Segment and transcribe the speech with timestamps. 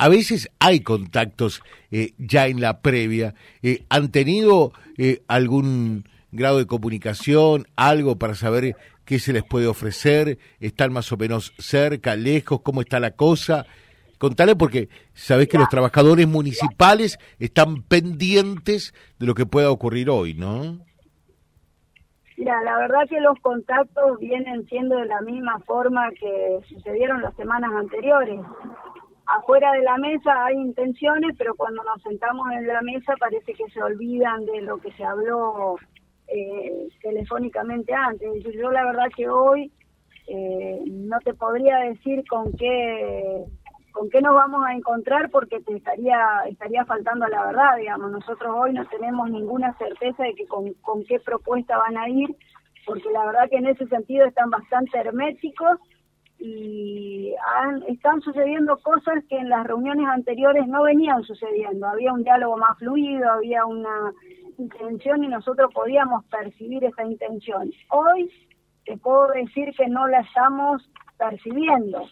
[0.00, 3.34] a veces hay contactos eh, ya en la previa.
[3.62, 9.66] Eh, ¿Han tenido eh, algún grado de comunicación, algo para saber qué se les puede
[9.66, 10.38] ofrecer?
[10.58, 12.62] ¿Están más o menos cerca, lejos?
[12.62, 13.66] ¿Cómo está la cosa?
[14.16, 20.32] Contale porque sabés que los trabajadores municipales están pendientes de lo que pueda ocurrir hoy,
[20.32, 20.78] ¿no?
[22.38, 27.36] Mira, la verdad que los contactos vienen siendo de la misma forma que sucedieron las
[27.36, 28.40] semanas anteriores.
[29.36, 33.68] Afuera de la mesa hay intenciones, pero cuando nos sentamos en la mesa parece que
[33.70, 35.76] se olvidan de lo que se habló
[36.26, 38.42] eh, telefónicamente antes.
[38.52, 39.70] Yo la verdad que hoy
[40.26, 43.44] eh, no te podría decir con qué
[43.92, 46.18] con qué nos vamos a encontrar porque te estaría
[46.48, 48.10] estaría faltando la verdad, digamos.
[48.10, 52.34] Nosotros hoy no tenemos ninguna certeza de que con, con qué propuesta van a ir,
[52.84, 55.78] porque la verdad que en ese sentido están bastante herméticos
[56.40, 61.86] y han, están sucediendo cosas que en las reuniones anteriores no venían sucediendo.
[61.86, 64.12] Había un diálogo más fluido, había una
[64.58, 67.70] intención y nosotros podíamos percibir esa intención.
[67.90, 68.30] Hoy
[68.86, 72.08] te puedo decir que no la estamos percibiendo.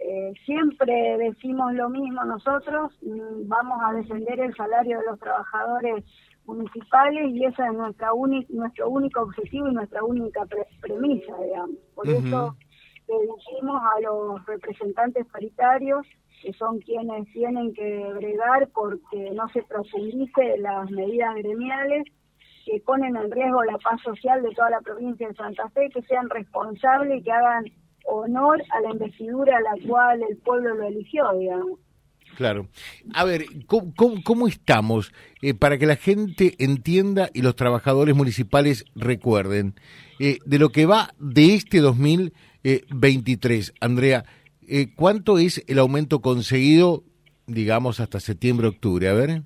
[0.00, 6.04] Eh, siempre decimos lo mismo nosotros, mm, vamos a defender el salario de los trabajadores
[6.44, 8.08] municipales y ese es nuestra
[8.48, 10.40] nuestro único objetivo y nuestra única
[10.80, 11.76] premisa, digamos.
[11.94, 12.56] Por eso
[13.68, 16.06] a los representantes paritarios
[16.42, 22.04] que son quienes tienen que bregar porque no se profundice las medidas gremiales
[22.64, 26.02] que ponen en riesgo la paz social de toda la provincia de Santa Fe, que
[26.02, 27.64] sean responsables y que hagan
[28.04, 31.78] honor a la investidura a la cual el pueblo lo eligió, digamos.
[32.36, 32.68] Claro.
[33.14, 35.12] A ver, ¿cómo, cómo, estamos?
[35.42, 39.74] Eh, para que la gente entienda y los trabajadores municipales recuerden,
[40.18, 41.80] eh, de lo que va de este
[42.62, 44.24] 2023, Andrea,
[44.66, 47.02] eh, ¿cuánto es el aumento conseguido,
[47.46, 49.08] digamos, hasta septiembre-octubre?
[49.08, 49.42] A ver.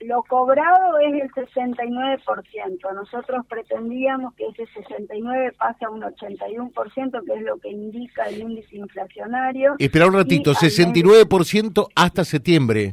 [0.00, 2.94] Lo cobrado es el 69%.
[2.94, 8.40] Nosotros pretendíamos que ese 69 pase a un 81%, que es lo que indica el
[8.40, 9.76] índice inflacionario.
[9.78, 12.92] Espera un ratito, 69% hasta septiembre.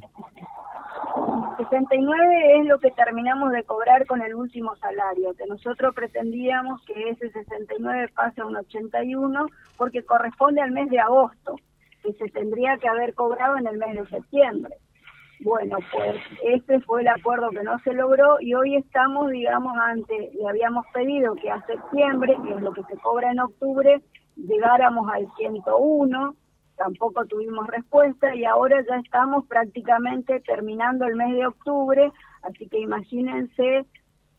[1.64, 7.10] 69 es lo que terminamos de cobrar con el último salario, que nosotros pretendíamos que
[7.10, 9.46] ese 69 pase a un 81
[9.78, 11.56] porque corresponde al mes de agosto,
[12.04, 14.76] que se tendría que haber cobrado en el mes de septiembre.
[15.42, 20.32] Bueno, pues ese fue el acuerdo que no se logró y hoy estamos, digamos, ante,
[20.34, 24.02] le habíamos pedido que a septiembre, que es lo que se cobra en octubre,
[24.36, 26.36] llegáramos al 101,
[26.84, 32.12] tampoco tuvimos respuesta y ahora ya estamos prácticamente terminando el mes de octubre,
[32.42, 33.86] así que imagínense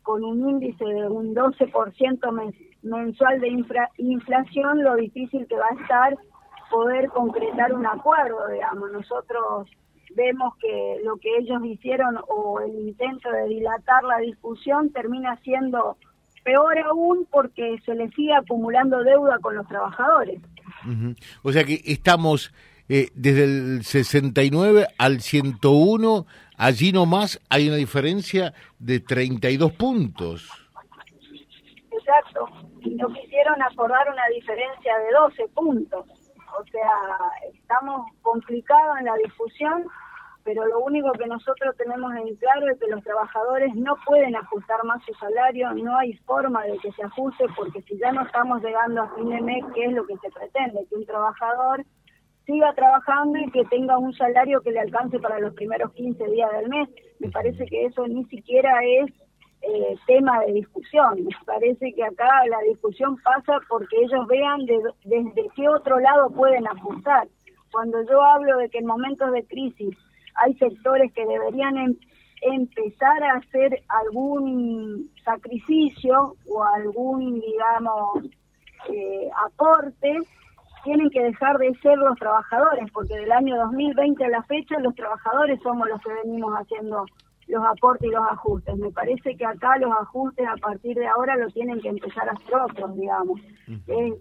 [0.01, 3.47] con un índice de un 12% mensual de
[3.97, 6.17] inflación, lo difícil que va a estar
[6.69, 8.91] poder concretar un acuerdo, digamos.
[8.91, 9.69] Nosotros
[10.15, 15.95] vemos que lo que ellos hicieron o el intento de dilatar la discusión termina siendo
[16.43, 20.41] peor aún porque se les sigue acumulando deuda con los trabajadores.
[21.43, 22.53] O sea que estamos
[22.89, 26.25] eh, desde el 69 al 101,
[26.57, 30.49] allí nomás hay una diferencia de 32 puntos.
[31.91, 32.49] Exacto,
[32.81, 36.05] y nos quisieron acordar una diferencia de 12 puntos.
[36.59, 36.91] O sea,
[37.53, 39.85] estamos complicados en la discusión
[40.43, 44.83] pero lo único que nosotros tenemos en claro es que los trabajadores no pueden ajustar
[44.83, 48.61] más su salario, no hay forma de que se ajuste, porque si ya no estamos
[48.61, 50.85] llegando a fin de mes, ¿qué es lo que se pretende?
[50.89, 51.85] Que un trabajador
[52.45, 56.51] siga trabajando y que tenga un salario que le alcance para los primeros 15 días
[56.51, 56.89] del mes.
[57.19, 59.11] Me parece que eso ni siquiera es
[59.61, 61.23] eh, tema de discusión.
[61.23, 66.67] Me parece que acá la discusión pasa porque ellos vean desde qué otro lado pueden
[66.67, 67.27] ajustar.
[67.71, 69.97] Cuando yo hablo de que en momentos de crisis
[70.35, 71.95] hay sectores que deberían em,
[72.41, 78.25] empezar a hacer algún sacrificio o algún, digamos,
[78.89, 80.19] eh, aporte,
[80.83, 84.93] tienen que dejar de ser los trabajadores, porque del año 2020 a la fecha los
[84.95, 87.05] trabajadores somos los que venimos haciendo
[87.47, 88.75] los aportes y los ajustes.
[88.77, 92.33] Me parece que acá los ajustes a partir de ahora lo tienen que empezar a
[92.33, 93.39] hacer otros, digamos.
[93.87, 94.13] Eh,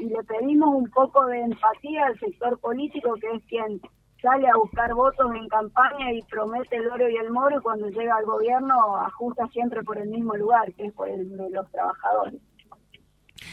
[0.00, 3.80] y le pedimos un poco de empatía al sector político, que es quien
[4.22, 7.88] sale a buscar votos en campaña y promete el oro y el moro y cuando
[7.88, 11.70] llega al gobierno ajusta siempre por el mismo lugar, que es por el de los
[11.70, 12.40] trabajadores.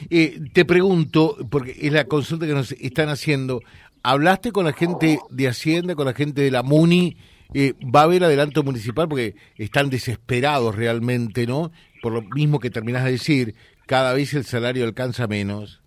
[0.10, 3.62] Eh, te pregunto, porque es la consulta que nos están haciendo,
[4.04, 7.18] ¿hablaste con la gente de Hacienda, con la gente de la MUNI?
[7.54, 9.08] Eh, ¿Va a haber adelanto municipal?
[9.08, 11.72] Porque están desesperados realmente, ¿no?
[12.02, 13.56] Por lo mismo que terminás de decir,
[13.86, 15.81] cada vez el salario alcanza menos.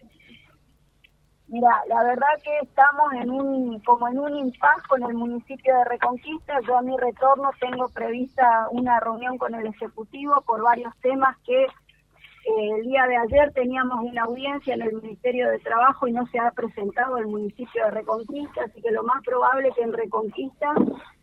[1.50, 5.84] Mira, la verdad que estamos en un como en un impasse con el municipio de
[5.84, 6.60] Reconquista.
[6.60, 11.64] Yo a mi retorno tengo prevista una reunión con el ejecutivo por varios temas que
[11.64, 16.24] eh, el día de ayer teníamos una audiencia en el Ministerio de Trabajo y no
[16.26, 19.92] se ha presentado el municipio de Reconquista, así que lo más probable es que en
[19.92, 20.72] Reconquista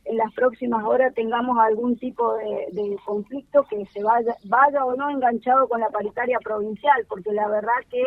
[0.03, 5.09] en las próximas horas tengamos algún tipo de, conflicto que se vaya, vaya o no
[5.09, 8.03] enganchado con la paritaria provincial, porque la verdad que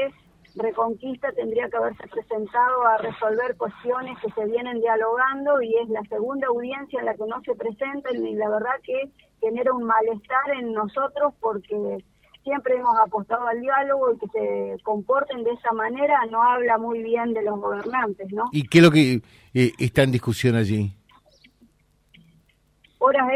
[0.55, 6.03] Reconquista tendría que haberse presentado a resolver cuestiones que se vienen dialogando y es la
[6.09, 9.11] segunda audiencia en la que no se presenta y la verdad que
[9.41, 12.05] genera un malestar en nosotros porque
[12.43, 17.03] siempre hemos apostado al diálogo y que se comporten de esa manera no habla muy
[17.03, 18.45] bien de los gobernantes, ¿no?
[18.53, 19.23] ¿Y qué es lo que
[19.55, 20.93] eh, está en discusión allí?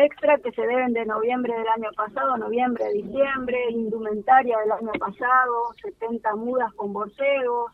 [0.05, 5.75] Extra que se deben de noviembre del año pasado, noviembre, diciembre, indumentaria del año pasado,
[5.83, 7.73] 70 mudas con borseos,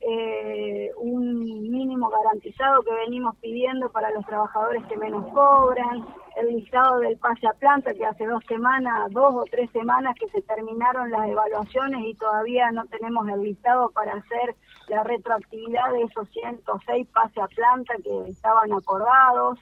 [0.00, 6.04] eh, un mínimo garantizado que venimos pidiendo para los trabajadores que menos cobran,
[6.36, 10.28] el listado del pase a planta que hace dos semanas, dos o tres semanas que
[10.30, 14.56] se terminaron las evaluaciones y todavía no tenemos el listado para hacer
[14.88, 19.58] la retroactividad de esos 106 pase a planta que estaban acordados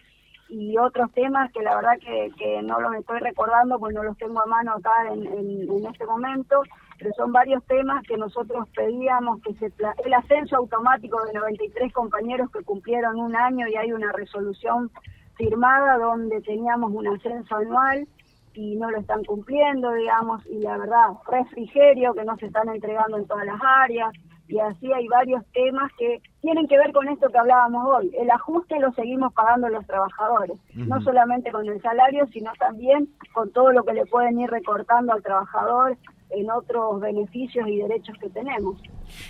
[0.51, 4.19] y otros temas que la verdad que, que no los estoy recordando porque no los
[4.19, 6.63] tengo a mano acá en, en, este momento,
[6.99, 9.73] pero son varios temas que nosotros pedíamos que se
[10.05, 14.91] el ascenso automático de 93 compañeros que cumplieron un año y hay una resolución
[15.37, 18.07] firmada donde teníamos un ascenso anual
[18.53, 23.17] y no lo están cumpliendo, digamos, y la verdad, refrigerio que no se están entregando
[23.17, 24.11] en todas las áreas,
[24.51, 28.11] y así hay varios temas que tienen que ver con esto que hablábamos hoy.
[28.19, 33.53] El ajuste lo seguimos pagando los trabajadores, no solamente con el salario, sino también con
[33.53, 35.97] todo lo que le pueden ir recortando al trabajador
[36.31, 38.81] en otros beneficios y derechos que tenemos.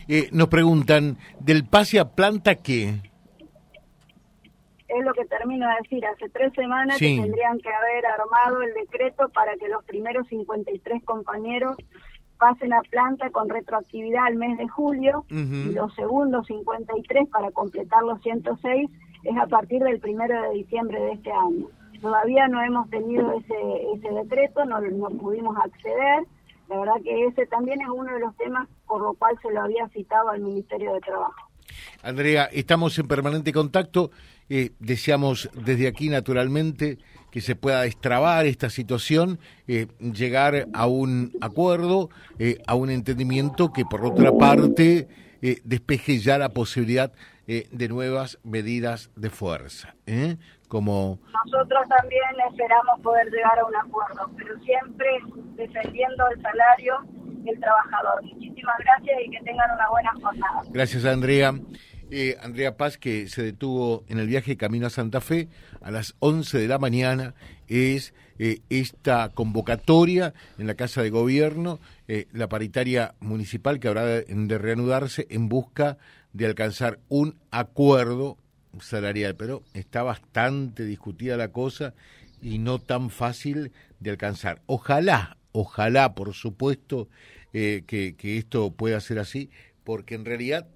[0.08, 2.94] Eh, nos preguntan, ¿del pase a planta qué?
[4.88, 8.75] Es lo que termino de decir, hace tres semanas que tendrían que haber armado el
[8.75, 11.76] decreto para que los primeros 53 compañeros
[12.40, 18.02] pasen a planta con retroactividad al mes de julio y los segundos 53 para completar
[18.02, 18.90] los 106
[19.22, 21.66] es a partir del primero de diciembre de este año.
[22.00, 23.54] Todavía no hemos tenido ese,
[23.94, 26.25] ese decreto, no, no pudimos acceder.
[26.70, 29.60] La verdad que ese también es uno de los temas por lo cual se lo
[29.60, 31.50] había citado al Ministerio de Trabajo.
[32.02, 34.10] Andrea, estamos en permanente contacto.
[34.48, 36.98] Eh, deseamos desde aquí, naturalmente,
[37.30, 39.38] que se pueda destrabar esta situación,
[39.68, 45.08] eh, llegar a un acuerdo, eh, a un entendimiento que, por otra parte,
[45.64, 47.12] despeje ya la posibilidad
[47.46, 49.94] de nuevas medidas de fuerza.
[50.68, 51.18] Como...
[51.46, 55.08] Nosotros también esperamos poder llegar a un acuerdo, pero siempre
[55.56, 56.94] defendiendo el salario
[57.42, 58.22] del trabajador.
[58.22, 60.62] Muchísimas gracias y que tengan una buena jornada.
[60.70, 61.54] Gracias, Andrea.
[62.12, 65.48] Eh, Andrea Paz, que se detuvo en el viaje camino a Santa Fe
[65.80, 67.34] a las 11 de la mañana,
[67.68, 71.78] es eh, esta convocatoria en la Casa de Gobierno,
[72.08, 75.98] eh, la paritaria municipal que habrá de, reanudarse en busca
[76.32, 78.38] de alcanzar un acuerdo
[78.80, 79.36] salarial.
[79.36, 81.94] Pero está bastante discutida la cosa
[82.42, 83.70] y no tan fácil
[84.00, 84.62] de alcanzar.
[84.66, 87.08] Ojalá, ojalá, por supuesto,
[87.52, 89.48] que, que esto pueda ser así,
[89.84, 90.66] porque en realidad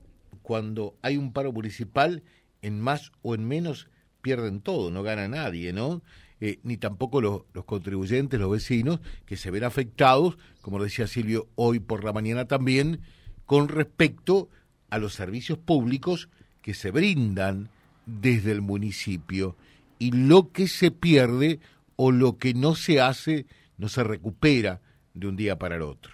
[0.44, 2.22] cuando hay un paro municipal,
[2.60, 3.88] en más o en menos
[4.20, 6.02] pierden todo, no gana nadie, ¿no?
[6.38, 11.80] Eh, ni tampoco los, contribuyentes, los vecinos, que se ven afectados, como decía Silvio hoy
[11.80, 13.00] por la mañana también,
[13.46, 14.50] con respecto
[14.90, 16.28] a los servicios públicos
[16.60, 17.70] que se brindan
[18.04, 19.56] desde el municipio
[19.98, 21.58] y lo que se pierde
[21.96, 23.46] o lo que no se hace
[23.78, 24.82] no se recupera
[25.14, 26.13] de un día para el otro.